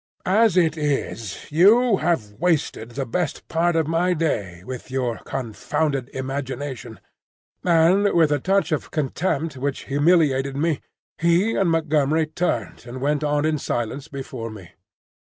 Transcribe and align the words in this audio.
"As 0.25 0.57
it 0.57 0.77
is, 0.79 1.45
you 1.51 1.97
have 1.97 2.31
wasted 2.39 2.93
the 2.97 3.05
best 3.05 3.47
part 3.47 3.75
of 3.75 3.85
my 3.85 4.15
day 4.15 4.63
with 4.65 4.89
your 4.89 5.19
confounded 5.25 6.09
imagination." 6.09 6.99
And 7.63 8.11
with 8.11 8.31
a 8.31 8.39
touch 8.39 8.71
of 8.71 8.89
contempt 8.89 9.57
which 9.57 9.83
humiliated 9.83 10.57
me, 10.57 10.81
he 11.19 11.53
and 11.53 11.69
Montgomery 11.69 12.25
turned 12.25 12.85
and 12.87 12.99
went 12.99 13.23
on 13.23 13.45
in 13.45 13.59
silence 13.59 14.07
before 14.07 14.49
me. 14.49 14.71